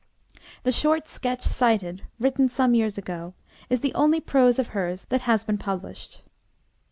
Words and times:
The 0.63 0.71
short 0.71 1.07
sketch 1.07 1.43
cited, 1.43 2.01
written 2.19 2.49
some 2.49 2.73
years 2.73 2.97
ago, 2.97 3.35
is 3.69 3.81
the 3.81 3.93
only 3.93 4.19
prose 4.19 4.57
of 4.57 4.69
hers 4.69 5.05
that 5.09 5.21
has 5.29 5.43
been 5.43 5.59
published. 5.59 6.23